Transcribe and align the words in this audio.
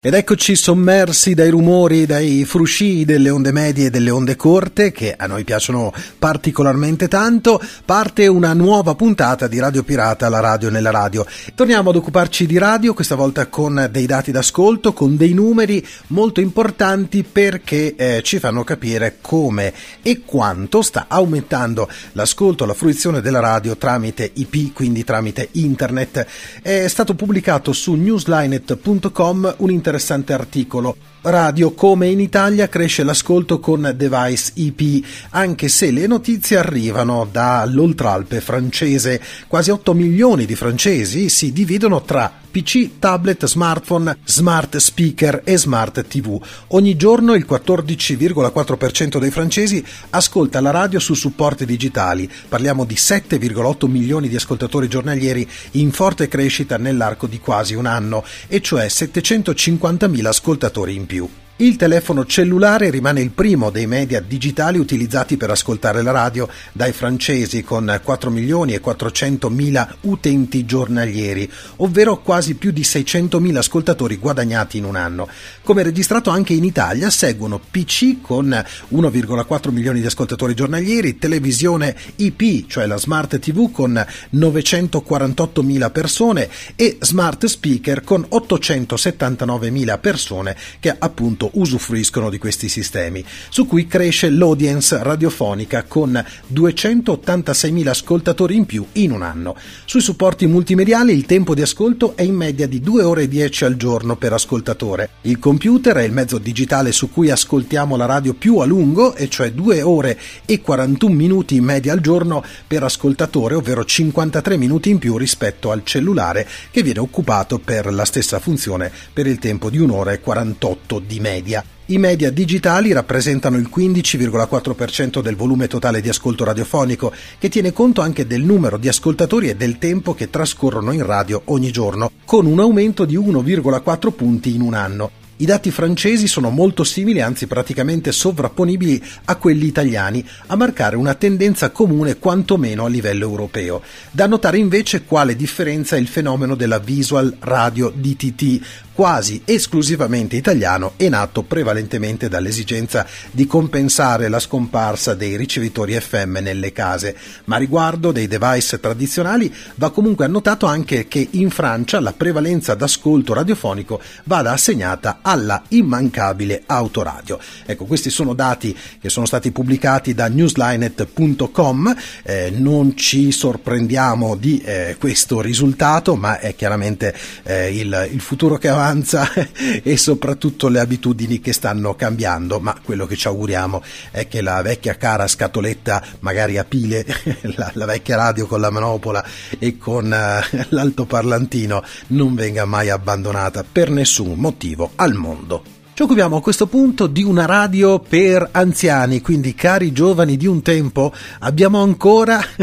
Ed 0.00 0.14
eccoci 0.14 0.54
sommersi 0.54 1.34
dai 1.34 1.50
rumori, 1.50 2.06
dai 2.06 2.44
frusci 2.44 3.04
delle 3.04 3.30
onde 3.30 3.50
medie 3.50 3.86
e 3.86 3.90
delle 3.90 4.10
onde 4.10 4.36
corte 4.36 4.92
che 4.92 5.12
a 5.12 5.26
noi 5.26 5.42
piacciono 5.42 5.92
particolarmente 6.20 7.08
tanto. 7.08 7.60
Parte 7.84 8.28
una 8.28 8.52
nuova 8.52 8.94
puntata 8.94 9.48
di 9.48 9.58
Radio 9.58 9.82
Pirata, 9.82 10.28
la 10.28 10.38
radio 10.38 10.70
nella 10.70 10.92
radio. 10.92 11.26
Torniamo 11.52 11.90
ad 11.90 11.96
occuparci 11.96 12.46
di 12.46 12.58
radio, 12.58 12.94
questa 12.94 13.16
volta 13.16 13.48
con 13.48 13.88
dei 13.90 14.06
dati 14.06 14.30
d'ascolto, 14.30 14.92
con 14.92 15.16
dei 15.16 15.32
numeri 15.32 15.84
molto 16.10 16.40
importanti 16.40 17.24
perché 17.24 17.96
eh, 17.96 18.22
ci 18.22 18.38
fanno 18.38 18.62
capire 18.62 19.16
come 19.20 19.74
e 20.00 20.20
quanto 20.24 20.80
sta 20.80 21.06
aumentando 21.08 21.88
l'ascolto, 22.12 22.66
la 22.66 22.74
fruizione 22.74 23.20
della 23.20 23.40
radio 23.40 23.76
tramite 23.76 24.30
IP, 24.32 24.72
quindi 24.74 25.02
tramite 25.02 25.48
internet. 25.54 26.24
È 26.62 26.86
stato 26.86 27.16
pubblicato 27.16 27.72
su 27.72 27.94
newslinet.com 27.94 29.54
un 29.58 29.70
interessante 29.88 30.34
articolo. 30.34 30.96
Radio 31.22 31.72
come 31.72 32.08
in 32.08 32.20
Italia 32.20 32.68
cresce 32.68 33.02
l'ascolto 33.02 33.58
con 33.58 33.94
device 33.96 34.52
IP, 34.54 35.04
anche 35.30 35.68
se 35.68 35.90
le 35.90 36.06
notizie 36.06 36.58
arrivano 36.58 37.26
dall'Oltralpe 37.30 38.42
francese. 38.42 39.20
Quasi 39.48 39.70
8 39.70 39.94
milioni 39.94 40.44
di 40.44 40.54
francesi 40.54 41.30
si 41.30 41.52
dividono 41.52 42.02
tra 42.02 42.30
PC, 42.58 42.98
tablet, 42.98 43.46
smartphone, 43.46 44.18
smart 44.24 44.76
speaker 44.78 45.42
e 45.44 45.56
smart 45.56 46.04
TV. 46.06 46.40
Ogni 46.68 46.96
giorno 46.96 47.34
il 47.34 47.46
14,4% 47.48 49.18
dei 49.18 49.30
francesi 49.30 49.84
ascolta 50.10 50.60
la 50.60 50.70
radio 50.70 50.98
su 50.98 51.14
supporti 51.14 51.64
digitali. 51.64 52.28
Parliamo 52.48 52.84
di 52.84 52.94
7,8 52.94 53.86
milioni 53.88 54.28
di 54.28 54.36
ascoltatori 54.36 54.88
giornalieri 54.88 55.48
in 55.72 55.92
forte 55.92 56.26
crescita 56.26 56.78
nell'arco 56.78 57.28
di 57.28 57.38
quasi 57.38 57.74
un 57.74 57.86
anno, 57.86 58.24
e 58.48 58.60
cioè 58.60 58.86
750.000 58.86 60.26
ascoltatori 60.26 60.94
in 60.94 61.06
più. 61.06 61.28
Il 61.60 61.74
telefono 61.74 62.24
cellulare 62.24 62.88
rimane 62.88 63.20
il 63.20 63.30
primo 63.30 63.70
dei 63.70 63.88
media 63.88 64.20
digitali 64.20 64.78
utilizzati 64.78 65.36
per 65.36 65.50
ascoltare 65.50 66.02
la 66.02 66.12
radio 66.12 66.48
dai 66.70 66.92
francesi 66.92 67.64
con 67.64 68.00
4 68.00 68.30
milioni 68.30 68.74
e 68.74 68.78
400 68.78 69.50
mila 69.50 69.92
utenti 70.02 70.64
giornalieri, 70.64 71.50
ovvero 71.78 72.20
quasi 72.20 72.54
più 72.54 72.70
di 72.70 72.84
600 72.84 73.40
mila 73.40 73.58
ascoltatori 73.58 74.18
guadagnati 74.18 74.78
in 74.78 74.84
un 74.84 74.94
anno. 74.94 75.28
Come 75.64 75.82
registrato 75.82 76.30
anche 76.30 76.52
in 76.52 76.62
Italia 76.62 77.10
seguono 77.10 77.58
PC 77.58 78.20
con 78.20 78.46
1,4 78.92 79.72
milioni 79.72 79.98
di 79.98 80.06
ascoltatori 80.06 80.54
giornalieri, 80.54 81.18
televisione 81.18 81.96
IP, 82.14 82.68
cioè 82.68 82.86
la 82.86 82.98
smart 82.98 83.36
TV 83.40 83.72
con 83.72 84.00
948 84.30 85.62
mila 85.64 85.90
persone 85.90 86.48
e 86.76 86.98
smart 87.00 87.46
speaker 87.46 88.04
con 88.04 88.24
879 88.28 89.70
mila 89.70 89.98
persone 89.98 90.56
che 90.78 90.94
appunto 90.96 91.46
usufruiscono 91.54 92.30
di 92.30 92.38
questi 92.38 92.68
sistemi, 92.68 93.24
su 93.48 93.66
cui 93.66 93.86
cresce 93.86 94.30
l'audience 94.30 95.02
radiofonica 95.02 95.84
con 95.84 96.22
286.000 96.52 97.86
ascoltatori 97.88 98.56
in 98.56 98.66
più 98.66 98.84
in 98.92 99.12
un 99.12 99.22
anno. 99.22 99.56
Sui 99.84 100.00
supporti 100.00 100.46
multimediali 100.46 101.12
il 101.12 101.26
tempo 101.26 101.54
di 101.54 101.62
ascolto 101.62 102.16
è 102.16 102.22
in 102.22 102.34
media 102.34 102.66
di 102.66 102.80
2 102.80 103.02
ore 103.02 103.22
e 103.22 103.28
10 103.28 103.64
al 103.64 103.76
giorno 103.76 104.16
per 104.16 104.32
ascoltatore. 104.32 105.10
Il 105.22 105.38
computer 105.38 105.96
è 105.96 106.02
il 106.02 106.12
mezzo 106.12 106.38
digitale 106.38 106.92
su 106.92 107.10
cui 107.10 107.30
ascoltiamo 107.30 107.96
la 107.96 108.06
radio 108.06 108.34
più 108.34 108.58
a 108.58 108.64
lungo, 108.64 109.14
e 109.14 109.28
cioè 109.28 109.52
2 109.52 109.82
ore 109.82 110.18
e 110.44 110.60
41 110.60 111.14
minuti 111.14 111.56
in 111.56 111.64
media 111.64 111.92
al 111.92 112.00
giorno 112.00 112.44
per 112.66 112.82
ascoltatore, 112.82 113.54
ovvero 113.54 113.84
53 113.84 114.56
minuti 114.56 114.90
in 114.90 114.98
più 114.98 115.16
rispetto 115.16 115.70
al 115.70 115.84
cellulare 115.84 116.46
che 116.70 116.82
viene 116.82 117.00
occupato 117.00 117.58
per 117.58 117.92
la 117.92 118.04
stessa 118.04 118.38
funzione 118.38 118.90
per 119.12 119.26
il 119.26 119.38
tempo 119.38 119.70
di 119.70 119.78
un'ora 119.78 120.12
e 120.12 120.20
48 120.20 120.98
di 121.00 121.20
media 121.20 121.37
media. 121.38 121.64
I 121.86 121.98
media 121.98 122.30
digitali 122.30 122.92
rappresentano 122.92 123.56
il 123.56 123.70
15,4% 123.74 125.20
del 125.22 125.36
volume 125.36 125.68
totale 125.68 126.00
di 126.00 126.08
ascolto 126.08 126.44
radiofonico, 126.44 127.12
che 127.38 127.48
tiene 127.48 127.72
conto 127.72 128.02
anche 128.02 128.26
del 128.26 128.42
numero 128.42 128.76
di 128.76 128.88
ascoltatori 128.88 129.48
e 129.48 129.56
del 129.56 129.78
tempo 129.78 130.14
che 130.14 130.28
trascorrono 130.28 130.92
in 130.92 131.06
radio 131.06 131.42
ogni 131.46 131.70
giorno, 131.70 132.10
con 132.24 132.44
un 132.44 132.60
aumento 132.60 133.04
di 133.04 133.16
1,4 133.16 134.12
punti 134.12 134.54
in 134.54 134.60
un 134.60 134.74
anno. 134.74 135.10
I 135.40 135.46
dati 135.46 135.70
francesi 135.70 136.26
sono 136.26 136.50
molto 136.50 136.82
simili, 136.82 137.20
anzi 137.20 137.46
praticamente 137.46 138.10
sovrapponibili 138.10 139.00
a 139.26 139.36
quelli 139.36 139.66
italiani, 139.66 140.26
a 140.46 140.56
marcare 140.56 140.96
una 140.96 141.14
tendenza 141.14 141.70
comune 141.70 142.18
quantomeno 142.18 142.84
a 142.84 142.88
livello 142.88 143.24
europeo. 143.24 143.80
Da 144.10 144.26
notare 144.26 144.58
invece 144.58 145.04
quale 145.04 145.36
differenza 145.36 145.94
è 145.94 146.00
il 146.00 146.08
fenomeno 146.08 146.56
della 146.56 146.80
visual 146.80 147.36
radio 147.38 147.92
DTT, 147.94 148.60
quasi 148.98 149.42
esclusivamente 149.44 150.34
italiano 150.34 150.94
e 150.96 151.08
nato 151.08 151.44
prevalentemente 151.44 152.28
dall'esigenza 152.28 153.06
di 153.30 153.46
compensare 153.46 154.26
la 154.26 154.40
scomparsa 154.40 155.14
dei 155.14 155.36
ricevitori 155.36 155.92
FM 155.92 156.38
nelle 156.38 156.72
case, 156.72 157.16
ma 157.44 157.58
riguardo 157.58 158.10
dei 158.10 158.26
device 158.26 158.80
tradizionali 158.80 159.54
va 159.76 159.92
comunque 159.92 160.24
annotato 160.24 160.66
anche 160.66 161.06
che 161.06 161.28
in 161.30 161.50
Francia 161.50 162.00
la 162.00 162.12
prevalenza 162.12 162.74
d'ascolto 162.74 163.34
radiofonico 163.34 164.00
vada 164.24 164.50
assegnata 164.50 165.20
alla 165.22 165.62
immancabile 165.68 166.64
autoradio. 166.66 167.38
Ecco, 167.66 167.84
questi 167.84 168.10
sono 168.10 168.34
dati 168.34 168.76
che 169.00 169.10
sono 169.10 169.26
stati 169.26 169.52
pubblicati 169.52 170.12
da 170.12 170.26
newslinet.com, 170.26 171.96
eh, 172.24 172.50
non 172.52 172.96
ci 172.96 173.30
sorprendiamo 173.30 174.34
di 174.34 174.58
eh, 174.58 174.96
questo 174.98 175.40
risultato, 175.40 176.16
ma 176.16 176.40
è 176.40 176.56
chiaramente 176.56 177.14
eh, 177.44 177.78
il, 177.78 178.08
il 178.10 178.20
futuro 178.20 178.58
che 178.58 178.66
avanti 178.66 178.86
avanza 178.88 179.30
e 179.82 179.96
soprattutto 179.96 180.68
le 180.68 180.80
abitudini 180.80 181.40
che 181.40 181.52
stanno 181.52 181.94
cambiando, 181.94 182.58
ma 182.58 182.78
quello 182.82 183.06
che 183.06 183.16
ci 183.16 183.26
auguriamo 183.28 183.82
è 184.10 184.26
che 184.26 184.40
la 184.40 184.60
vecchia 184.62 184.96
cara 184.96 185.26
scatoletta, 185.26 186.02
magari 186.20 186.58
a 186.58 186.64
pile, 186.64 187.04
la, 187.56 187.70
la 187.74 187.84
vecchia 187.84 188.16
radio 188.16 188.46
con 188.46 188.60
la 188.60 188.70
manopola 188.70 189.24
e 189.58 189.76
con 189.76 190.06
uh, 190.06 190.64
l'altoparlantino 190.68 191.84
non 192.08 192.34
venga 192.34 192.64
mai 192.64 192.88
abbandonata 192.90 193.64
per 193.70 193.90
nessun 193.90 194.38
motivo 194.38 194.92
al 194.96 195.14
mondo. 195.14 195.77
Ci 195.98 196.04
occupiamo 196.04 196.36
a 196.36 196.40
questo 196.40 196.68
punto 196.68 197.08
di 197.08 197.24
una 197.24 197.44
radio 197.44 197.98
per 197.98 198.50
anziani, 198.52 199.20
quindi 199.20 199.56
cari 199.56 199.90
giovani 199.90 200.36
di 200.36 200.46
un 200.46 200.62
tempo, 200.62 201.12
abbiamo 201.40 201.82
ancora, 201.82 202.40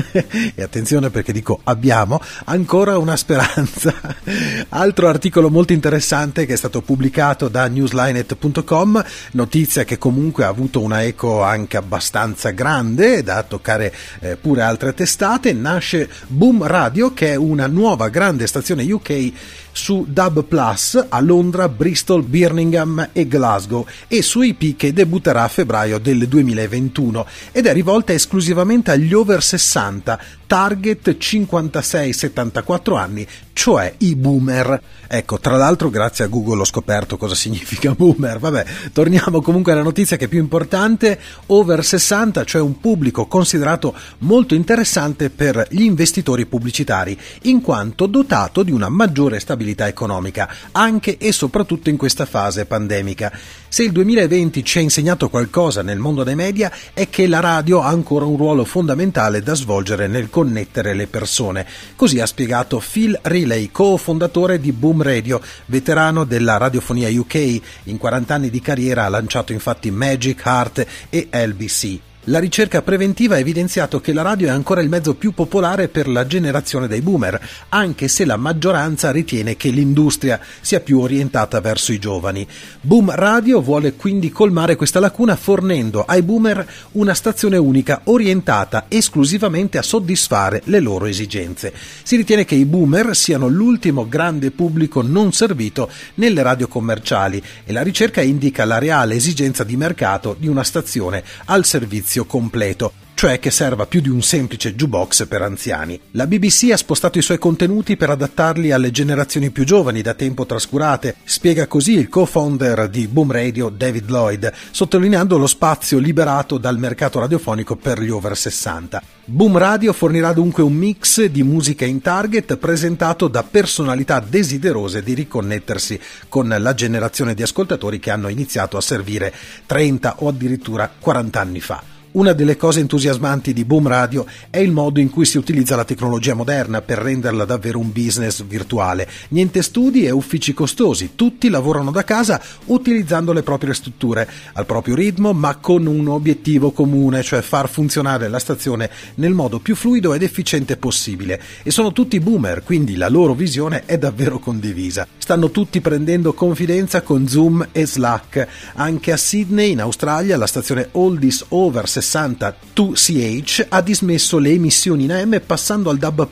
e 0.56 0.64
attenzione 0.64 1.10
perché 1.10 1.34
dico 1.34 1.60
abbiamo, 1.66 2.22
ancora 2.46 2.98
una 2.98 3.18
speranza. 3.18 3.94
Altro 4.70 5.10
articolo 5.10 5.50
molto 5.50 5.74
interessante 5.74 6.46
che 6.46 6.54
è 6.54 6.56
stato 6.56 6.82
pubblicato 6.82 7.50
da 7.50 7.68
newslinet.com, 7.68 9.04
notizia 9.32 9.84
che 9.84 9.98
comunque 9.98 10.46
ha 10.46 10.48
avuto 10.48 10.80
una 10.80 11.04
eco 11.04 11.44
anche 11.44 11.76
abbastanza 11.76 12.52
grande 12.52 13.22
da 13.22 13.44
toccare 13.44 13.94
eh, 14.22 14.38
pure 14.38 14.62
altre 14.62 14.94
testate, 14.94 15.52
nasce 15.52 16.10
Boom 16.28 16.66
Radio 16.66 17.12
che 17.12 17.34
è 17.34 17.36
una 17.36 17.68
nuova 17.68 18.08
grande 18.08 18.48
stazione 18.48 18.90
UK 18.90 19.34
su 19.76 20.06
Dub 20.08 20.46
Plus 20.46 21.06
a 21.10 21.20
Londra, 21.20 21.68
Bristol, 21.68 22.24
Birmingham 22.24 23.10
e 23.12 23.28
Glasgow 23.28 23.86
e 24.08 24.22
su 24.22 24.42
IP 24.42 24.78
che 24.78 24.94
debutterà 24.94 25.44
a 25.44 25.48
febbraio 25.50 26.00
del 26.00 26.28
2021 26.30 27.26
ed 27.52 27.66
è 27.66 27.74
rivolta 27.74 28.14
esclusivamente 28.14 28.92
agli 28.92 29.14
over 29.14 29.44
60, 29.44 30.20
target 30.48 31.18
56-74 31.18 32.98
anni, 32.98 33.28
cioè 33.54 33.94
i 34.00 34.16
boomer. 34.16 34.82
Ecco, 35.08 35.40
tra 35.40 35.56
l'altro 35.56 35.90
grazie 35.90 36.26
a 36.26 36.28
Google 36.28 36.62
ho 36.62 36.66
scoperto 36.66 37.18
cosa 37.18 37.34
significa 37.36 37.94
boomer. 37.94 38.40
Vabbè, 38.40 38.66
torniamo 38.92 39.42
comunque 39.42 39.72
alla 39.72 39.82
notizia 39.82 40.18
che 40.18 40.26
è 40.26 40.28
più 40.28 40.40
importante, 40.40 41.20
over 41.48 41.84
60, 41.84 42.44
cioè 42.44 42.62
un 42.62 42.80
pubblico 42.80 43.26
considerato 43.28 43.96
molto 44.20 44.56
interessante 44.56 45.30
per 45.30 45.68
gli 45.70 45.84
investitori 45.84 46.46
pubblicitari, 46.46 47.18
in 47.44 47.62
quanto 47.62 48.06
dotato 48.06 48.64
di 48.64 48.72
una 48.72 48.90
maggiore 48.90 49.40
stabilità 49.40 49.88
economica, 49.88 50.50
anche 50.72 51.18
e 51.18 51.32
soprattutto 51.32 51.90
in 51.90 51.98
questa 51.98 52.26
fase 52.26 52.66
pandemica. 52.66 53.32
Se 53.76 53.84
il 53.84 53.92
2020 53.92 54.64
ci 54.64 54.78
ha 54.78 54.82
insegnato 54.82 55.30
qualcosa 55.30 55.82
nel 55.82 56.00
mondo 56.00 56.24
dei 56.24 56.36
media 56.36 56.72
è 56.94 57.10
che 57.10 57.28
la 57.28 57.42
radio 57.42 57.82
ha 57.82 57.88
ancora 57.88 58.24
un 58.24 58.38
ruolo 58.38 58.64
fondamentale 58.64 59.42
da 59.42 59.54
svolgere 59.54 60.08
nel 60.08 60.30
connettere 60.36 60.94
le 60.94 61.08
persone. 61.08 61.66
Così 61.96 62.20
ha 62.20 62.26
spiegato 62.26 62.84
Phil 62.86 63.18
Riley, 63.22 63.72
co-fondatore 63.72 64.60
di 64.60 64.74
Boom 64.74 65.02
Radio, 65.02 65.40
veterano 65.68 66.26
della 66.26 66.58
radiofonia 66.58 67.08
UK. 67.08 67.62
In 67.84 67.98
40 67.98 68.34
anni 68.34 68.50
di 68.50 68.60
carriera 68.60 69.06
ha 69.06 69.10
lanciato 69.10 69.54
infatti 69.54 69.92
Magic, 69.92 70.42
Heart 70.46 70.88
e 71.10 71.30
LBC. 71.32 72.00
La 72.30 72.40
ricerca 72.40 72.82
preventiva 72.82 73.36
ha 73.36 73.40
evidenziato 73.40 74.02
che 74.02 74.12
la 74.12 74.24
radio 74.24 74.48
è 74.48 74.50
ancora 74.50 74.82
il 74.82 74.90
mezzo 74.90 75.14
più 75.14 75.32
popolare 75.34 75.90
per 75.90 76.08
la 76.08 76.26
generazione 76.26 76.88
dei 76.88 77.02
boomer, 77.02 77.40
anche 77.70 78.08
se 78.08 78.26
la 78.26 78.36
maggioranza 78.36 79.12
ritiene 79.12 79.56
che 79.56 79.70
l'industria 79.70 80.40
sia 80.60 80.80
più 80.80 81.02
orientata 81.02 81.62
verso 81.62 81.92
i 81.92 82.00
giovani. 82.00 82.48
Boom 82.82 83.12
Radio 83.12 83.62
vuole 83.62 83.94
quindi 83.94 84.32
colmare 84.32 84.76
questa 84.76 85.00
lacuna 85.00 85.36
fornendo 85.36 86.04
ai 86.04 86.24
boomer 86.24 86.68
una 86.94 87.14
stazione 87.14 87.58
unica 87.58 88.02
orientata 88.06 88.86
esclusivamente 88.88 89.78
a 89.78 89.84
soddisfare 89.84 90.64
le 90.66 90.80
loro 90.80 91.06
esigenze. 91.06 91.72
Si 92.02 92.16
ritiene 92.16 92.44
che 92.44 92.56
i 92.56 92.66
boomer 92.66 93.16
siano 93.16 93.48
l'ultimo 93.48 94.08
grande 94.10 94.50
pubblico 94.50 95.04
non 95.04 95.32
servito 95.32 95.92
nelle 96.16 96.42
radio 96.42 96.68
commerciali 96.68 97.40
e 97.64 97.72
la 97.72 97.84
ricerca 97.84 98.22
indica 98.22 98.66
la 98.66 98.80
reale 98.80 99.14
esigenza 99.14 99.64
di 99.64 99.78
mercato 99.78 100.36
di 100.40 100.48
una 100.48 100.64
stazione 100.64 101.24
al 101.46 101.66
servizio 101.66 102.14
servizio 102.16 102.26
completo, 102.26 102.94
cioè 103.16 103.40
che 103.40 103.52
serva 103.52 103.86
più 103.86 104.00
di 104.00 104.10
un 104.10 104.22
semplice 104.22 104.76
jukebox 104.76 105.28
per 105.28 105.42
anziani. 105.42 106.00
La 106.12 106.28
BBC 106.28 106.70
ha 106.72 106.78
spostato 106.78 107.18
i 107.18 107.22
suoi 107.22 107.38
contenuti 107.38 107.98
per 107.98 108.10
adattarli 108.10 108.72
alle 108.72 108.92
generazioni 108.92 109.50
più 109.50 109.66
giovani, 109.66 110.02
da 110.02 110.14
tempo 110.14 110.46
trascurate, 110.46 111.16
spiega 111.24 111.68
così 111.68 111.94
il 111.94 112.08
co-founder 112.08 112.88
di 112.88 113.08
Boom 113.08 113.32
Radio 113.32 113.70
David 113.70 114.10
Lloyd, 114.10 114.52
sottolineando 114.72 115.38
lo 115.38 115.48
spazio 115.48 115.98
liberato 115.98 116.58
dal 116.58 116.78
mercato 116.78 117.20
radiofonico 117.20 117.76
per 117.76 118.02
gli 118.02 118.10
over 118.10 118.38
60. 118.38 119.02
Boom 119.26 119.58
Radio 119.58 119.92
fornirà 119.92 120.34
dunque 120.34 120.62
un 120.62 120.74
mix 120.74 121.24
di 121.26 121.44
musica 121.44 121.84
in 121.84 122.02
target 122.02 122.58
presentato 122.58 123.28
da 123.28 123.44
personalità 123.44 124.20
desiderose 124.20 125.02
di 125.02 125.14
riconnettersi 125.14 126.00
con 126.30 126.54
la 126.58 126.74
generazione 126.74 127.34
di 127.34 127.42
ascoltatori 127.42 128.00
che 128.00 128.12
hanno 128.12 128.28
iniziato 128.28 128.78
a 128.78 128.82
servire 128.82 129.34
30 129.66 130.18
o 130.20 130.28
addirittura 130.28 130.92
40 131.00 131.40
anni 131.40 131.60
fa. 131.60 131.95
Una 132.16 132.32
delle 132.32 132.56
cose 132.56 132.80
entusiasmanti 132.80 133.52
di 133.52 133.66
Boom 133.66 133.90
Radio 133.90 134.26
è 134.50 134.60
il 134.60 134.72
modo 134.72 135.02
in 135.02 135.10
cui 135.10 135.26
si 135.26 135.38
utilizza 135.38 135.76
la 135.76 135.84
tecnologia 135.84 136.34
moderna 136.34 136.82
per 136.82 137.00
renderla 137.00 137.44
davvero 137.44 137.78
un 137.78 137.92
business 137.92 138.42
virtuale. 138.46 139.06
Niente 139.30 139.62
studi 139.62 140.06
e 140.06 140.12
uffici 140.12 140.54
costosi, 140.54 141.12
tutti 141.16 141.50
lavorano 141.50 141.92
da 141.92 142.06
casa 142.06 142.42
utilizzando 142.68 143.34
le 143.34 143.44
proprie 143.44 143.74
strutture, 143.74 144.30
al 144.54 144.66
proprio 144.66 144.96
ritmo, 144.96 145.34
ma 145.34 145.58
con 145.58 145.88
un 145.88 146.08
obiettivo 146.08 146.72
comune, 146.72 147.22
cioè 147.22 147.42
far 147.42 147.68
funzionare 147.68 148.30
la 148.30 148.40
stazione 148.40 148.90
nel 149.16 149.34
modo 149.34 149.60
più 149.60 149.76
fluido 149.76 150.14
ed 150.14 150.24
efficiente 150.24 150.78
possibile. 150.78 151.42
E 151.64 151.70
sono 151.70 151.92
tutti 151.92 152.22
boomer, 152.22 152.64
quindi 152.64 152.96
la 152.96 153.10
loro 153.10 153.34
visione 153.34 153.84
è 153.86 153.98
davvero 153.98 154.40
condivisa. 154.40 155.06
Stanno 155.18 155.52
tutti 155.52 155.82
prendendo 155.82 156.32
confidenza 156.32 157.02
con 157.02 157.28
Zoom 157.28 157.68
e 157.74 157.86
Slack. 157.86 158.48
Anche 158.76 159.12
a 159.12 159.18
Sydney, 159.18 159.72
in 159.72 159.82
Australia, 159.82 160.38
la 160.38 160.48
stazione 160.48 160.88
Oldies 160.94 161.44
Over 161.50 161.90
60 161.90 162.04
60 162.06 162.56
2CH 162.76 163.66
ha 163.70 163.82
dismesso 163.82 164.38
le 164.38 164.52
emissioni 164.52 165.06
in 165.06 165.12
AM 165.12 165.42
passando 165.46 165.90
al 165.90 165.98
DAB+, 165.98 166.28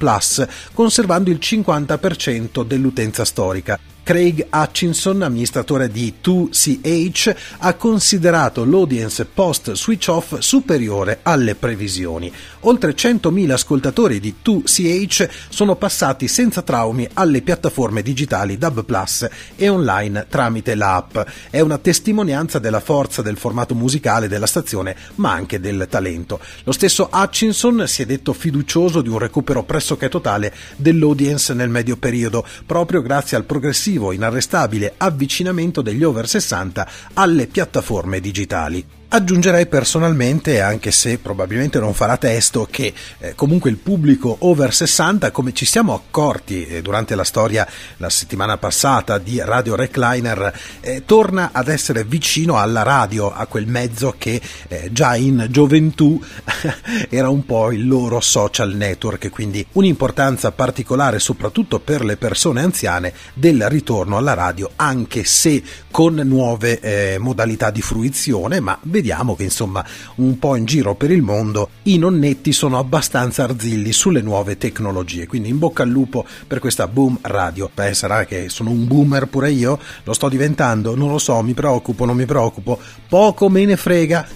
conservando 0.74 1.32
il 1.32 1.40
50% 1.42 2.64
dell'utenza 2.64 3.26
storica. 3.26 3.80
Craig 4.04 4.48
Hutchinson, 4.52 5.22
amministratore 5.22 5.90
di 5.90 6.14
2CH, 6.22 7.36
ha 7.60 7.74
considerato 7.76 8.66
l'audience 8.66 9.24
post 9.24 9.72
switch 9.72 10.10
off 10.10 10.40
superiore 10.40 11.20
alle 11.24 11.56
previsioni. 11.56 12.30
Oltre 12.62 12.96
100.000 12.96 13.52
ascoltatori 13.52 14.20
di 14.20 14.36
2CH 14.44 15.30
sono 15.48 15.78
passati 15.78 16.28
senza 16.28 16.62
traumi 16.64 17.08
alle 17.14 17.42
piattaforme 17.42 18.02
digitali 18.02 18.58
DAB 18.58 18.84
Plus 18.84 19.26
e 19.56 19.70
online 19.70 20.26
tramite 20.28 20.76
l'app. 20.76 21.18
È 21.50 21.62
una 21.62 21.78
testimonianza 21.78 22.60
della 22.60 22.82
forza 22.82 23.22
del 23.22 23.38
formato 23.38 23.74
musicale 23.74 24.28
della 24.28 24.48
stazione, 24.48 24.98
ma 25.16 25.32
anche 25.32 25.62
del 25.62 25.88
talento. 25.90 26.42
Lo 26.66 26.74
stesso 26.74 27.10
Hutchinson 27.10 27.88
si 27.88 28.02
è 28.02 28.06
detto 28.06 28.34
fiducioso 28.34 29.02
di 29.02 29.08
un 29.08 29.18
recupero 29.18 29.64
pressoché 29.64 30.10
totale 30.10 30.54
dell'audience 30.76 31.54
nel 31.54 31.70
medio 31.70 31.96
periodo, 31.96 32.46
proprio 32.66 33.02
grazie 33.02 33.38
al 33.38 33.46
progressivo 33.46 33.92
progressivo, 33.94 34.12
inarrestabile 34.12 34.94
avvicinamento 34.98 35.82
degli 35.82 36.04
over 36.04 36.28
60 36.28 36.88
alle 37.14 37.48
piattaforme 37.48 38.20
digitali. 38.20 38.86
Aggiungerei 39.16 39.68
personalmente, 39.68 40.60
anche 40.60 40.90
se 40.90 41.20
probabilmente 41.20 41.78
non 41.78 41.94
farà 41.94 42.18
testo, 42.18 42.68
che 42.68 42.92
eh, 43.20 43.36
comunque 43.36 43.70
il 43.70 43.78
pubblico 43.78 44.38
over 44.40 44.74
60, 44.74 45.30
come 45.30 45.54
ci 45.54 45.66
siamo 45.66 45.94
accorti 45.94 46.66
eh, 46.66 46.82
durante 46.82 47.14
la 47.14 47.24
storia 47.24 47.68
la 47.98 48.10
settimana 48.10 48.58
passata 48.58 49.20
di 49.20 49.40
Radio 49.40 49.76
Recliner, 49.76 50.60
eh, 50.80 51.04
torna 51.06 51.52
ad 51.54 51.68
essere 51.68 52.06
vicino 52.06 52.58
alla 52.58 52.82
radio, 52.82 53.32
a 53.32 53.46
quel 53.46 53.68
mezzo 53.68 54.16
che 54.18 54.42
eh, 54.68 54.90
già 54.92 55.16
in 55.16 55.46
gioventù 55.48 56.20
era 57.08 57.30
un 57.30 57.46
po' 57.46 57.72
il 57.72 57.88
loro 57.88 58.20
social 58.20 58.74
network, 58.74 59.30
quindi 59.30 59.64
un'importanza 59.74 60.52
particolare 60.54 61.20
soprattutto 61.20 61.80
per 61.80 62.04
le 62.04 62.18
persone 62.18 62.62
anziane 62.62 63.14
del 63.36 63.70
ritorno 63.70 64.18
alla 64.18 64.34
radio, 64.34 64.72
anche 64.76 65.24
se 65.24 65.62
con 65.92 66.16
nuove 66.16 66.80
eh, 66.80 67.18
modalità 67.20 67.70
di 67.70 67.84
fruizione, 67.84 68.60
ma 68.60 68.76
vediamo 68.82 69.02
che 69.36 69.44
insomma 69.44 69.86
un 70.16 70.40
po' 70.40 70.56
in 70.56 70.66
giro 70.66 70.96
per 70.96 71.12
il 71.12 71.22
mondo 71.22 71.70
i 71.84 71.98
nonnetti 71.98 72.54
sono 72.54 72.78
abbastanza 72.80 73.44
arzilli 73.44 73.92
sulle 73.92 74.22
nuove 74.22 74.58
tecnologie, 74.58 75.28
quindi 75.28 75.50
in 75.50 75.60
bocca 75.60 75.84
al 75.84 75.90
lupo 75.90 76.26
per 76.48 76.60
questa 76.60 76.88
boom 76.88 77.20
radio. 77.22 77.70
Beh, 77.74 77.94
sarà 77.94 78.26
che 78.26 78.50
sono 78.50 78.70
un 78.70 78.88
boomer 78.88 79.28
pure 79.28 79.52
io? 79.52 79.78
Lo 80.04 80.14
sto 80.14 80.30
diventando? 80.30 80.96
Non 80.96 81.10
lo 81.10 81.18
so, 81.18 81.42
mi 81.42 81.54
preoccupo, 81.54 82.06
non 82.06 82.16
mi 82.16 82.26
preoccupo, 82.26 82.80
poco 83.08 83.50
me 83.50 83.66
ne 83.66 83.76
frega. 83.76 84.28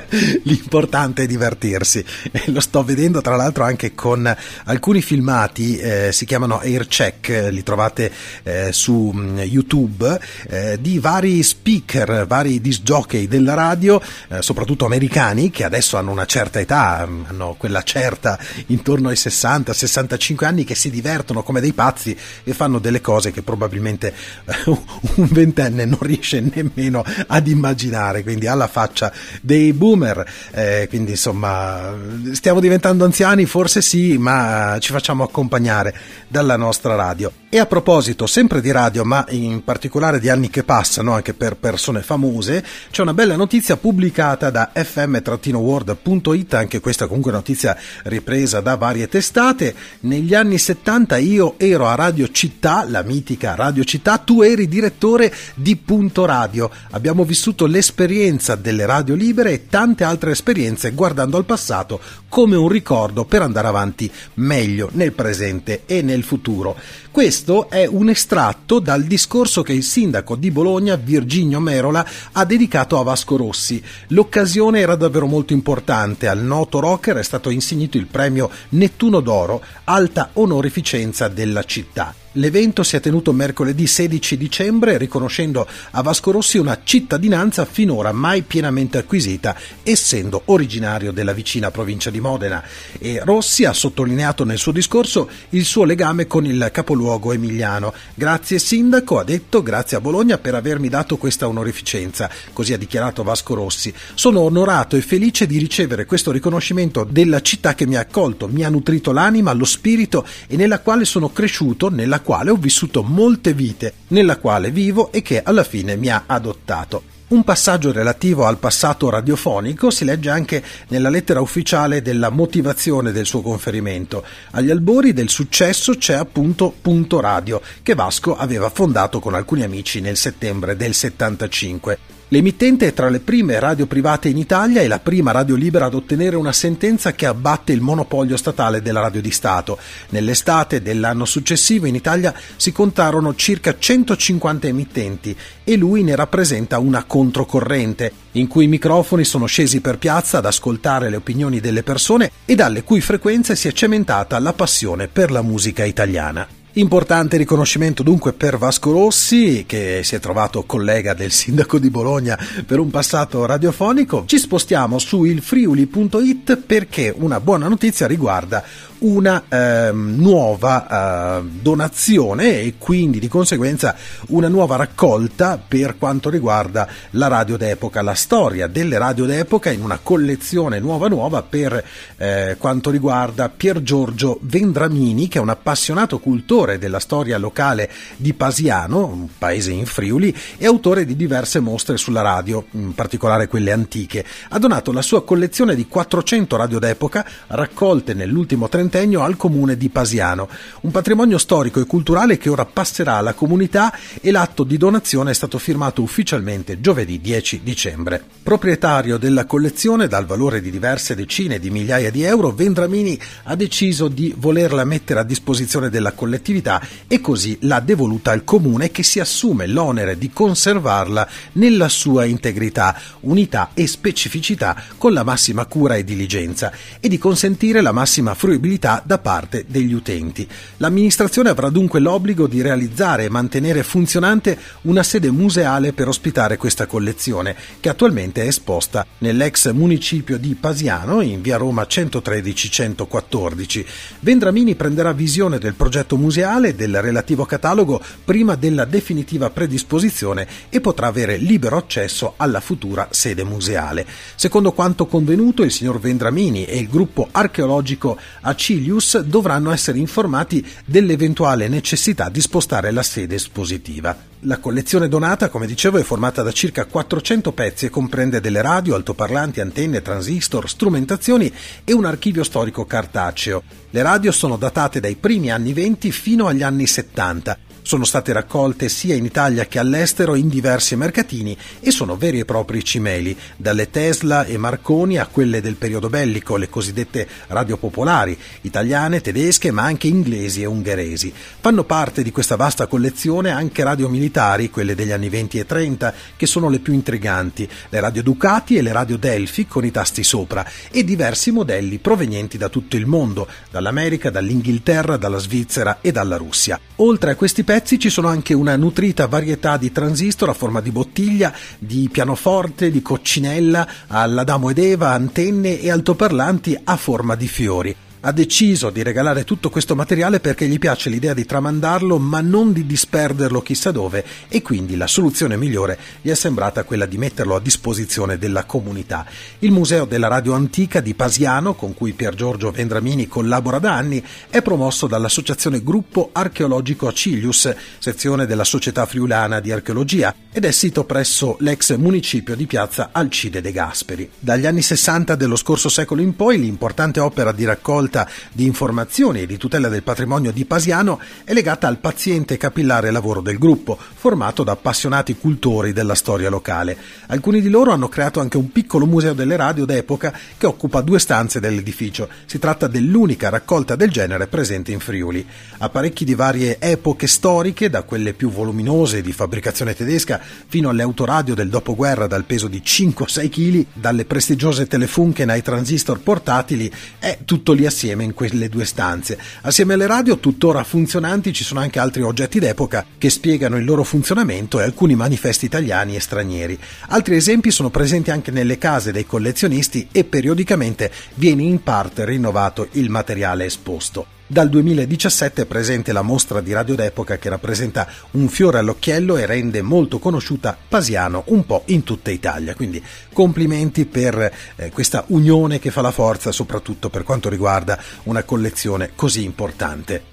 L'importante 0.43 1.23
è 1.23 1.25
divertirsi. 1.25 2.03
E 2.31 2.43
lo 2.51 2.59
sto 2.59 2.83
vedendo 2.83 3.21
tra 3.21 3.35
l'altro 3.35 3.63
anche 3.63 3.93
con 3.93 4.33
alcuni 4.65 5.01
filmati, 5.01 5.77
eh, 5.77 6.09
si 6.11 6.25
chiamano 6.25 6.59
Air 6.59 6.87
Check, 6.87 7.47
li 7.49 7.63
trovate 7.63 8.11
eh, 8.43 8.71
su 8.71 9.11
mm, 9.13 9.39
YouTube, 9.39 10.19
eh, 10.49 10.77
di 10.81 10.99
vari 10.99 11.41
speaker, 11.43 12.25
vari 12.27 12.59
disc 12.61 12.81
jockey 12.81 13.27
della 13.27 13.53
radio 13.53 14.01
eh, 14.29 14.41
soprattutto 14.41 14.85
americani, 14.85 15.49
che 15.49 15.63
adesso 15.63 15.97
hanno 15.97 16.11
una 16.11 16.25
certa 16.25 16.59
età, 16.59 17.05
mm, 17.07 17.23
hanno 17.27 17.55
quella 17.57 17.83
certa 17.83 18.37
intorno 18.67 19.09
ai 19.09 19.15
60-65 19.15 20.45
anni, 20.45 20.63
che 20.63 20.75
si 20.75 20.89
divertono 20.89 21.43
come 21.43 21.61
dei 21.61 21.73
pazzi 21.73 22.17
e 22.43 22.53
fanno 22.53 22.79
delle 22.79 23.01
cose 23.01 23.31
che 23.31 23.41
probabilmente 23.41 24.13
eh, 24.45 24.53
un 24.67 25.27
ventenne 25.31 25.85
non 25.85 25.99
riesce 26.01 26.41
nemmeno 26.41 27.03
ad 27.27 27.47
immaginare, 27.47 28.23
quindi 28.23 28.47
alla 28.47 28.67
faccia 28.67 29.11
dei 29.41 29.73
boomer. 30.01 30.25
Eh, 30.51 30.87
quindi 30.89 31.11
insomma, 31.11 31.93
stiamo 32.31 32.59
diventando 32.59 33.05
anziani, 33.05 33.45
forse 33.45 33.81
sì, 33.81 34.17
ma 34.17 34.77
ci 34.79 34.91
facciamo 34.91 35.23
accompagnare 35.23 35.93
dalla 36.27 36.57
nostra 36.57 36.95
radio. 36.95 37.31
E 37.53 37.59
a 37.59 37.65
proposito, 37.65 38.27
sempre 38.27 38.61
di 38.61 38.71
radio, 38.71 39.03
ma 39.03 39.25
in 39.31 39.65
particolare 39.65 40.21
di 40.21 40.29
anni 40.29 40.49
che 40.49 40.63
passano, 40.63 41.11
anche 41.11 41.33
per 41.33 41.57
persone 41.57 42.01
famose, 42.01 42.63
c'è 42.89 43.01
una 43.01 43.13
bella 43.13 43.35
notizia 43.35 43.75
pubblicata 43.75 44.49
da 44.49 44.71
fm-world.it, 44.73 46.53
anche 46.53 46.79
questa 46.79 47.07
comunque 47.07 47.33
notizia 47.33 47.77
ripresa 48.03 48.61
da 48.61 48.75
varie 48.75 49.09
testate. 49.09 49.75
Negli 50.01 50.33
anni 50.33 50.57
70 50.57 51.17
io 51.17 51.55
ero 51.57 51.87
a 51.87 51.95
Radio 51.95 52.31
Città, 52.31 52.85
la 52.87 53.01
mitica 53.01 53.53
Radio 53.55 53.83
Città, 53.83 54.17
tu 54.17 54.41
eri 54.43 54.69
direttore 54.69 55.33
di 55.53 55.75
Punto 55.75 56.23
Radio. 56.23 56.71
Abbiamo 56.91 57.25
vissuto 57.25 57.65
l'esperienza 57.65 58.55
delle 58.55 58.85
radio 58.85 59.13
libere 59.13 59.51
e 59.51 59.67
tante 59.67 59.90
altre 59.99 60.31
esperienze 60.31 60.91
guardando 60.91 61.37
al 61.37 61.45
passato 61.45 61.99
come 62.29 62.55
un 62.55 62.69
ricordo 62.69 63.25
per 63.25 63.41
andare 63.41 63.67
avanti 63.67 64.09
meglio 64.35 64.89
nel 64.93 65.11
presente 65.11 65.83
e 65.85 66.01
nel 66.01 66.23
futuro. 66.23 66.75
Questo 67.11 67.69
è 67.69 67.85
un 67.85 68.07
estratto 68.07 68.79
dal 68.79 69.03
discorso 69.03 69.63
che 69.63 69.73
il 69.73 69.83
sindaco 69.83 70.37
di 70.37 70.49
Bologna, 70.49 70.95
Virginio 70.95 71.59
Merola, 71.59 72.05
ha 72.31 72.45
dedicato 72.45 72.97
a 72.97 73.03
Vasco 73.03 73.35
Rossi. 73.35 73.83
L'occasione 74.07 74.79
era 74.79 74.95
davvero 74.95 75.27
molto 75.27 75.51
importante. 75.51 76.27
Al 76.27 76.41
noto 76.41 76.79
rocker 76.79 77.17
è 77.17 77.23
stato 77.23 77.49
insignito 77.49 77.97
il 77.97 78.07
premio 78.07 78.49
Nettuno 78.69 79.19
d'Oro, 79.19 79.61
alta 79.83 80.29
onorificenza 80.33 81.27
della 81.27 81.63
città. 81.63 82.20
L'evento 82.35 82.83
si 82.83 82.95
è 82.95 83.01
tenuto 83.01 83.33
mercoledì 83.33 83.85
16 83.85 84.37
dicembre 84.37 84.97
riconoscendo 84.97 85.67
a 85.91 86.01
Vasco 86.01 86.31
Rossi 86.31 86.57
una 86.57 86.79
cittadinanza 86.81 87.65
finora 87.65 88.13
mai 88.13 88.43
pienamente 88.43 88.97
acquisita 88.97 89.53
essendo 89.83 90.43
originario 90.45 91.11
della 91.11 91.33
vicina 91.33 91.71
provincia 91.71 92.09
di 92.09 92.21
Modena 92.21 92.63
e 92.99 93.19
Rossi 93.25 93.65
ha 93.65 93.73
sottolineato 93.73 94.45
nel 94.45 94.59
suo 94.59 94.71
discorso 94.71 95.29
il 95.49 95.65
suo 95.65 95.83
legame 95.83 96.25
con 96.25 96.45
il 96.45 96.69
capoluogo 96.71 97.33
emiliano. 97.33 97.93
Grazie 98.13 98.59
sindaco, 98.59 99.19
ha 99.19 99.25
detto, 99.25 99.61
grazie 99.61 99.97
a 99.97 100.01
Bologna 100.01 100.37
per 100.37 100.55
avermi 100.55 100.87
dato 100.87 101.17
questa 101.17 101.49
onorificenza, 101.49 102.29
così 102.53 102.71
ha 102.71 102.77
dichiarato 102.77 103.23
Vasco 103.23 103.55
Rossi. 103.55 103.93
Sono 104.13 104.39
onorato 104.39 104.95
e 104.95 105.01
felice 105.01 105.45
di 105.45 105.57
ricevere 105.57 106.05
questo 106.05 106.31
riconoscimento 106.31 107.03
della 107.03 107.41
città 107.41 107.75
che 107.75 107.85
mi 107.85 107.97
ha 107.97 107.99
accolto, 107.99 108.47
mi 108.47 108.63
ha 108.63 108.69
nutrito 108.69 109.11
l'anima, 109.11 109.51
lo 109.51 109.65
spirito 109.65 110.25
e 110.47 110.55
nella 110.55 110.79
quale 110.79 111.03
sono 111.03 111.29
cresciuto, 111.33 111.89
nella 111.89 112.19
quale 112.21 112.49
ho 112.49 112.55
vissuto 112.55 113.03
molte 113.03 113.53
vite, 113.53 113.93
nella 114.07 114.37
quale 114.37 114.71
vivo 114.71 115.11
e 115.11 115.21
che 115.21 115.41
alla 115.43 115.63
fine 115.63 115.95
mi 115.95 116.09
ha 116.09 116.23
adottato. 116.25 117.03
Un 117.31 117.45
passaggio 117.45 117.93
relativo 117.93 118.45
al 118.45 118.57
passato 118.57 119.09
radiofonico 119.09 119.89
si 119.89 120.03
legge 120.03 120.29
anche 120.29 120.61
nella 120.89 121.09
lettera 121.09 121.39
ufficiale 121.39 122.01
della 122.01 122.29
motivazione 122.29 123.13
del 123.13 123.25
suo 123.25 123.41
conferimento. 123.41 124.25
Agli 124.51 124.69
albori 124.69 125.13
del 125.13 125.29
successo 125.29 125.95
c'è 125.95 126.15
appunto 126.15 126.73
Punto 126.81 127.21
Radio, 127.21 127.61
che 127.83 127.95
Vasco 127.95 128.35
aveva 128.35 128.69
fondato 128.69 129.21
con 129.21 129.33
alcuni 129.33 129.63
amici 129.63 130.01
nel 130.01 130.17
settembre 130.17 130.75
del 130.75 130.93
75. 130.93 132.20
L'emittente 132.33 132.87
è 132.87 132.93
tra 132.93 133.09
le 133.09 133.19
prime 133.19 133.59
radio 133.59 133.87
private 133.87 134.29
in 134.29 134.37
Italia 134.37 134.79
e 134.79 134.87
la 134.87 134.99
prima 134.99 135.31
radio 135.31 135.53
libera 135.55 135.87
ad 135.87 135.95
ottenere 135.95 136.37
una 136.37 136.53
sentenza 136.53 137.11
che 137.11 137.25
abbatte 137.25 137.73
il 137.73 137.81
monopolio 137.81 138.37
statale 138.37 138.81
della 138.81 139.01
radio 139.01 139.19
di 139.19 139.31
Stato. 139.31 139.77
Nell'estate 140.11 140.81
dell'anno 140.81 141.25
successivo 141.25 141.87
in 141.87 141.95
Italia 141.95 142.33
si 142.55 142.71
contarono 142.71 143.35
circa 143.35 143.77
150 143.77 144.65
emittenti 144.65 145.35
e 145.65 145.75
lui 145.75 146.03
ne 146.03 146.15
rappresenta 146.15 146.79
una 146.79 147.03
controcorrente, 147.03 148.13
in 148.31 148.47
cui 148.47 148.63
i 148.63 148.69
microfoni 148.69 149.25
sono 149.25 149.45
scesi 149.45 149.81
per 149.81 149.97
piazza 149.97 150.37
ad 150.37 150.45
ascoltare 150.45 151.09
le 151.09 151.17
opinioni 151.17 151.59
delle 151.59 151.83
persone 151.83 152.31
e 152.45 152.55
dalle 152.55 152.85
cui 152.85 153.01
frequenze 153.01 153.57
si 153.57 153.67
è 153.67 153.73
cementata 153.73 154.39
la 154.39 154.53
passione 154.53 155.09
per 155.09 155.31
la 155.31 155.41
musica 155.41 155.83
italiana. 155.83 156.47
Importante 156.75 157.35
riconoscimento 157.35 158.01
dunque 158.01 158.31
per 158.31 158.57
Vasco 158.57 158.93
Rossi, 158.93 159.65
che 159.67 160.03
si 160.05 160.15
è 160.15 160.21
trovato 160.21 160.63
collega 160.63 161.13
del 161.13 161.31
sindaco 161.31 161.77
di 161.77 161.89
Bologna 161.89 162.39
per 162.65 162.79
un 162.79 162.89
passato 162.89 163.45
radiofonico. 163.45 164.23
Ci 164.25 164.37
spostiamo 164.37 164.97
su 164.97 165.25
ilfriuli.it 165.25 166.55
perché 166.55 167.13
una 167.13 167.41
buona 167.41 167.67
notizia 167.67 168.07
riguarda 168.07 168.63
una 169.01 169.43
eh, 169.47 169.91
nuova 169.93 171.39
eh, 171.39 171.43
donazione 171.43 172.61
e 172.61 172.75
quindi 172.77 173.19
di 173.19 173.27
conseguenza 173.27 173.95
una 174.27 174.47
nuova 174.47 174.75
raccolta 174.75 175.59
per 175.65 175.97
quanto 175.97 176.29
riguarda 176.29 176.87
la 177.11 177.27
radio 177.27 177.57
d'epoca, 177.57 178.01
la 178.01 178.13
storia 178.13 178.67
delle 178.67 178.97
radio 178.97 179.25
d'epoca 179.25 179.71
in 179.71 179.81
una 179.81 179.99
collezione 180.01 180.79
nuova 180.79 181.07
nuova 181.07 181.41
per 181.41 181.83
eh, 182.17 182.55
quanto 182.59 182.89
riguarda 182.89 183.49
Pier 183.49 183.81
Giorgio 183.81 184.37
Vendramini 184.41 185.27
che 185.27 185.39
è 185.39 185.41
un 185.41 185.49
appassionato 185.49 186.19
cultore 186.19 186.77
della 186.77 186.99
storia 186.99 187.37
locale 187.37 187.89
di 188.17 188.33
Pasiano, 188.33 189.05
un 189.05 189.27
paese 189.37 189.71
in 189.71 189.85
Friuli, 189.85 190.35
e 190.57 190.65
autore 190.65 191.05
di 191.05 191.15
diverse 191.15 191.59
mostre 191.59 191.97
sulla 191.97 192.21
radio, 192.21 192.65
in 192.71 192.93
particolare 192.93 193.47
quelle 193.47 193.71
antiche. 193.71 194.25
Ha 194.49 194.59
donato 194.59 194.91
la 194.91 195.01
sua 195.01 195.23
collezione 195.23 195.75
di 195.75 195.87
400 195.87 196.55
radio 196.55 196.79
d'epoca 196.79 197.25
raccolte 197.47 198.13
nell'ultimo 198.13 198.69
trentennio 198.69 198.89
ventennio 198.91 199.23
al 199.23 199.37
comune 199.37 199.77
di 199.77 199.87
Pasiano, 199.87 200.49
un 200.81 200.91
patrimonio 200.91 201.37
storico 201.37 201.79
e 201.79 201.85
culturale 201.85 202.37
che 202.37 202.49
ora 202.49 202.65
passerà 202.65 203.15
alla 203.15 203.33
comunità 203.33 203.97
e 204.19 204.31
l'atto 204.31 204.65
di 204.65 204.75
donazione 204.75 205.31
è 205.31 205.33
stato 205.33 205.57
firmato 205.57 206.01
ufficialmente 206.01 206.81
giovedì 206.81 207.21
10 207.21 207.61
dicembre. 207.63 208.21
Proprietario 208.43 209.17
della 209.17 209.45
collezione 209.45 210.09
dal 210.09 210.25
valore 210.25 210.59
di 210.59 210.69
diverse 210.69 211.15
decine 211.15 211.57
di 211.57 211.69
migliaia 211.69 212.11
di 212.11 212.23
euro, 212.23 212.51
Vendramini 212.51 213.17
ha 213.43 213.55
deciso 213.55 214.09
di 214.09 214.33
volerla 214.35 214.83
mettere 214.83 215.21
a 215.21 215.23
disposizione 215.23 215.89
della 215.89 216.11
collettività 216.11 216.81
e 217.07 217.21
così 217.21 217.57
l'ha 217.61 217.79
devoluta 217.79 218.31
al 218.31 218.43
comune 218.43 218.91
che 218.91 219.03
si 219.03 219.21
assume 219.21 219.67
l'onere 219.67 220.17
di 220.17 220.31
conservarla 220.33 221.29
nella 221.53 221.87
sua 221.87 222.25
integrità, 222.25 222.99
unità 223.21 223.69
e 223.73 223.87
specificità 223.87 224.75
con 224.97 225.13
la 225.13 225.23
massima 225.23 225.65
cura 225.65 225.95
e 225.95 226.03
diligenza 226.03 226.73
e 226.99 227.07
di 227.07 227.17
consentire 227.17 227.79
la 227.79 227.93
massima 227.93 228.33
fruibilità 228.33 228.79
disponibilità 228.81 229.03
da 229.05 229.19
parte 229.19 229.65
degli 229.67 229.93
utenti. 229.93 230.47
L'amministrazione 230.77 231.49
avrà 231.49 231.69
dunque 231.69 231.99
l'obbligo 231.99 232.47
di 232.47 232.61
realizzare 232.61 233.25
e 233.25 233.29
mantenere 233.29 233.83
funzionante 233.83 234.57
una 234.83 235.03
sede 235.03 235.29
museale 235.29 235.91
per 235.93 236.07
ospitare 236.07 236.57
questa 236.57 236.87
collezione, 236.87 237.55
che 237.79 237.89
attualmente 237.89 238.43
è 238.43 238.47
esposta 238.47 239.05
nell'ex 239.19 239.71
municipio 239.71 240.39
di 240.39 240.55
Pasiano, 240.55 241.21
in 241.21 241.41
via 241.41 241.57
Roma 241.57 241.83
113-114. 241.83 243.85
Vendramini 244.21 244.73
prenderà 244.75 245.13
visione 245.13 245.59
del 245.59 245.75
progetto 245.75 246.17
museale 246.17 246.69
e 246.69 246.75
del 246.75 246.99
relativo 247.01 247.45
catalogo 247.45 248.01
prima 248.25 248.55
della 248.55 248.85
definitiva 248.85 249.51
predisposizione 249.51 250.47
e 250.69 250.81
potrà 250.81 251.05
avere 251.07 251.37
libero 251.37 251.77
accesso 251.77 252.33
alla 252.37 252.59
futura 252.59 253.09
sede 253.11 253.43
museale. 253.43 254.07
Secondo 254.35 254.71
quanto 254.71 255.05
convenuto, 255.05 255.63
il 255.63 255.71
signor 255.71 255.99
Vendramini 255.99 256.65
e 256.65 256.77
il 256.77 256.87
gruppo 256.87 257.27
archeologico 257.31 258.17
AC 258.41 258.70
Cilius 258.71 259.19
dovranno 259.19 259.71
essere 259.71 259.97
informati 259.97 260.65
dell'eventuale 260.85 261.67
necessità 261.67 262.29
di 262.29 262.39
spostare 262.39 262.91
la 262.91 263.03
sede 263.03 263.35
espositiva. 263.35 264.15
La 264.43 264.59
collezione 264.59 265.09
donata, 265.09 265.49
come 265.49 265.67
dicevo, 265.67 265.97
è 265.97 266.03
formata 266.03 266.41
da 266.41 266.53
circa 266.53 266.85
400 266.85 267.51
pezzi 267.51 267.87
e 267.87 267.89
comprende 267.89 268.39
delle 268.39 268.61
radio, 268.61 268.95
altoparlanti, 268.95 269.59
antenne, 269.59 270.01
transistor, 270.01 270.69
strumentazioni 270.69 271.51
e 271.83 271.91
un 271.91 272.05
archivio 272.05 272.45
storico 272.45 272.85
cartaceo. 272.85 273.61
Le 273.89 274.01
radio 274.01 274.31
sono 274.31 274.55
datate 274.55 275.01
dai 275.01 275.15
primi 275.15 275.51
anni 275.51 275.73
20 275.73 276.09
fino 276.13 276.47
agli 276.47 276.63
anni 276.63 276.87
70 276.87 277.57
sono 277.81 278.03
state 278.05 278.33
raccolte 278.33 278.89
sia 278.89 279.15
in 279.15 279.25
Italia 279.25 279.65
che 279.65 279.79
all'estero 279.79 280.35
in 280.35 280.49
diversi 280.49 280.95
mercatini 280.95 281.57
e 281.79 281.91
sono 281.91 282.15
veri 282.15 282.39
e 282.39 282.45
propri 282.45 282.83
cimeli, 282.83 283.37
dalle 283.57 283.89
Tesla 283.89 284.45
e 284.45 284.57
Marconi 284.57 285.17
a 285.17 285.27
quelle 285.27 285.61
del 285.61 285.75
periodo 285.75 286.09
bellico, 286.09 286.57
le 286.57 286.69
cosiddette 286.69 287.27
radio 287.47 287.77
popolari, 287.77 288.37
italiane, 288.61 289.21
tedesche 289.21 289.71
ma 289.71 289.83
anche 289.83 290.07
inglesi 290.07 290.61
e 290.61 290.65
ungheresi. 290.65 291.33
Fanno 291.59 291.83
parte 291.83 292.23
di 292.23 292.31
questa 292.31 292.55
vasta 292.55 292.87
collezione 292.87 293.49
anche 293.51 293.83
radio 293.83 294.09
militari, 294.09 294.69
quelle 294.69 294.95
degli 294.95 295.11
anni 295.11 295.29
20 295.29 295.59
e 295.59 295.65
30, 295.65 296.13
che 296.35 296.45
sono 296.45 296.69
le 296.69 296.79
più 296.79 296.93
intriganti, 296.93 297.69
le 297.89 297.99
radio 297.99 298.23
Ducati 298.23 298.77
e 298.77 298.81
le 298.81 298.91
radio 298.91 299.17
Delphi 299.17 299.67
con 299.67 299.85
i 299.85 299.91
tasti 299.91 300.23
sopra 300.23 300.65
e 300.91 301.03
diversi 301.03 301.51
modelli 301.51 301.97
provenienti 301.97 302.57
da 302.57 302.69
tutto 302.69 302.95
il 302.95 303.05
mondo, 303.05 303.47
dall'America, 303.69 304.29
dall'Inghilterra, 304.29 305.17
dalla 305.17 305.37
Svizzera 305.37 305.99
e 306.01 306.11
dalla 306.11 306.37
Russia. 306.37 306.79
Oltre 306.97 307.31
a 307.31 307.35
questi 307.35 307.63
pezzi 307.71 307.97
ci 307.97 308.09
sono 308.09 308.27
anche 308.27 308.53
una 308.53 308.75
nutrita 308.75 309.27
varietà 309.27 309.77
di 309.77 309.93
transistor 309.93 310.49
a 310.49 310.53
forma 310.53 310.81
di 310.81 310.91
bottiglia, 310.91 311.53
di 311.79 312.09
pianoforte, 312.11 312.91
di 312.91 313.01
coccinella, 313.01 313.87
all'Adamo 314.07 314.71
ed 314.71 314.77
Eva, 314.77 315.11
antenne 315.11 315.79
e 315.79 315.89
altoparlanti 315.89 316.77
a 316.83 316.97
forma 316.97 317.35
di 317.35 317.47
fiori 317.47 317.95
ha 318.21 318.31
deciso 318.31 318.89
di 318.91 319.01
regalare 319.01 319.43
tutto 319.43 319.69
questo 319.69 319.95
materiale 319.95 320.39
perché 320.39 320.67
gli 320.67 320.77
piace 320.77 321.09
l'idea 321.09 321.33
di 321.33 321.45
tramandarlo 321.45 322.19
ma 322.19 322.39
non 322.41 322.71
di 322.71 322.85
disperderlo 322.85 323.61
chissà 323.61 323.91
dove 323.91 324.23
e 324.47 324.61
quindi 324.61 324.95
la 324.95 325.07
soluzione 325.07 325.57
migliore 325.57 325.97
gli 326.21 326.29
è 326.29 326.35
sembrata 326.35 326.83
quella 326.83 327.07
di 327.07 327.17
metterlo 327.17 327.55
a 327.55 327.59
disposizione 327.59 328.37
della 328.37 328.65
comunità. 328.65 329.25
Il 329.59 329.71
Museo 329.71 330.05
della 330.05 330.27
Radio 330.27 330.53
Antica 330.53 330.99
di 330.99 331.15
Pasiano, 331.15 331.73
con 331.73 331.93
cui 331.95 332.13
Pier 332.13 332.35
Giorgio 332.35 332.71
Vendramini 332.71 333.27
collabora 333.27 333.79
da 333.79 333.95
anni, 333.95 334.23
è 334.49 334.61
promosso 334.61 335.07
dall'associazione 335.07 335.81
Gruppo 335.81 336.29
Archeologico 336.31 337.07
Acilius, 337.07 337.73
sezione 337.97 338.45
della 338.45 338.63
Società 338.63 339.05
Friulana 339.05 339.59
di 339.59 339.71
Archeologia, 339.71 340.33
ed 340.51 340.65
è 340.65 340.71
sito 340.71 341.05
presso 341.05 341.55
l'ex 341.59 341.95
municipio 341.95 342.55
di 342.55 342.65
piazza 342.67 343.09
Alcide 343.11 343.61
de 343.61 343.71
Gasperi. 343.71 344.29
Dagli 344.37 344.65
anni 344.65 344.81
60 344.81 345.35
dello 345.35 345.55
scorso 345.55 345.89
secolo 345.89 346.21
in 346.21 346.35
poi 346.35 346.59
l'importante 346.59 347.19
opera 347.19 347.51
di 347.51 347.65
raccolta 347.65 348.10
raccolta 348.11 348.29
di 348.51 348.65
informazioni 348.65 349.41
e 349.41 349.45
di 349.45 349.57
tutela 349.57 349.87
del 349.87 350.03
patrimonio 350.03 350.51
di 350.51 350.65
Pasiano 350.65 351.19
è 351.45 351.53
legata 351.53 351.87
al 351.87 351.99
paziente 351.99 352.55
e 352.55 352.57
capillare 352.57 353.09
lavoro 353.09 353.39
del 353.39 353.57
gruppo, 353.57 353.97
formato 353.97 354.63
da 354.63 354.73
appassionati 354.73 355.37
cultori 355.37 355.93
della 355.93 356.15
storia 356.15 356.49
locale. 356.49 356.97
Alcuni 357.27 357.61
di 357.61 357.69
loro 357.69 357.91
hanno 357.91 358.09
creato 358.09 358.41
anche 358.41 358.57
un 358.57 358.71
piccolo 358.71 359.05
museo 359.05 359.33
delle 359.33 359.55
radio 359.55 359.85
d'epoca 359.85 360.37
che 360.57 360.65
occupa 360.65 361.01
due 361.01 361.19
stanze 361.19 361.59
dell'edificio. 361.61 362.27
Si 362.45 362.59
tratta 362.59 362.87
dell'unica 362.87 363.49
raccolta 363.49 363.95
del 363.95 364.11
genere 364.11 364.47
presente 364.47 364.91
in 364.91 364.99
Friuli. 364.99 365.45
Apparecchi 365.77 366.25
di 366.25 366.35
varie 366.35 366.77
epoche 366.79 367.27
storiche, 367.27 367.89
da 367.89 368.03
quelle 368.03 368.33
più 368.33 368.51
voluminose 368.51 369.21
di 369.21 369.31
fabbricazione 369.31 369.95
tedesca 369.95 370.39
fino 370.67 370.89
alle 370.89 371.03
autoradio 371.03 371.55
del 371.55 371.69
dopoguerra 371.69 372.27
dal 372.27 372.43
peso 372.43 372.67
di 372.67 372.81
5-6 372.83 373.49
kg, 373.49 373.85
dalle 373.93 374.25
prestigiose 374.25 374.87
telefunken 374.87 375.49
ai 375.49 375.61
transistor 375.61 376.19
portatili, 376.19 376.91
è 377.19 377.39
tutto 377.45 377.71
lì 377.73 377.85
assieme 377.85 378.00
assieme 378.01 378.23
in 378.23 378.33
quelle 378.33 378.67
due 378.67 378.85
stanze. 378.85 379.37
Assieme 379.61 379.93
alle 379.93 380.07
radio 380.07 380.39
tuttora 380.39 380.83
funzionanti 380.83 381.53
ci 381.53 381.63
sono 381.63 381.81
anche 381.81 381.99
altri 381.99 382.23
oggetti 382.23 382.57
d'epoca 382.57 383.05
che 383.15 383.29
spiegano 383.29 383.77
il 383.77 383.85
loro 383.85 384.03
funzionamento 384.03 384.79
e 384.79 384.83
alcuni 384.83 385.13
manifesti 385.13 385.65
italiani 385.65 386.15
e 386.15 386.19
stranieri. 386.19 386.79
Altri 387.09 387.35
esempi 387.35 387.69
sono 387.69 387.91
presenti 387.91 388.31
anche 388.31 388.49
nelle 388.49 388.79
case 388.79 389.11
dei 389.11 389.27
collezionisti 389.27 390.07
e 390.11 390.23
periodicamente 390.23 391.11
viene 391.35 391.61
in 391.61 391.83
parte 391.83 392.25
rinnovato 392.25 392.87
il 392.93 393.09
materiale 393.09 393.65
esposto. 393.65 394.40
Dal 394.51 394.67
2017 394.67 395.61
è 395.61 395.65
presente 395.65 396.11
la 396.11 396.23
mostra 396.23 396.59
di 396.59 396.73
Radio 396.73 396.93
d'Epoca 396.93 397.37
che 397.37 397.47
rappresenta 397.47 398.05
un 398.31 398.49
fiore 398.49 398.79
all'occhiello 398.79 399.37
e 399.37 399.45
rende 399.45 399.81
molto 399.81 400.19
conosciuta 400.19 400.77
Pasiano 400.89 401.43
un 401.45 401.65
po' 401.65 401.83
in 401.85 402.03
tutta 402.03 402.31
Italia. 402.31 402.75
Quindi 402.75 403.01
complimenti 403.31 404.05
per 404.05 404.53
eh, 404.75 404.89
questa 404.89 405.23
unione 405.27 405.79
che 405.79 405.89
fa 405.89 406.01
la 406.01 406.11
forza, 406.11 406.51
soprattutto 406.51 407.09
per 407.09 407.23
quanto 407.23 407.47
riguarda 407.47 407.97
una 408.23 408.43
collezione 408.43 409.11
così 409.15 409.45
importante. 409.45 410.30